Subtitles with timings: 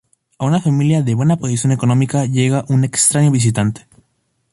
[0.39, 3.85] A una familia de buena posición económica llega un extraño visitante.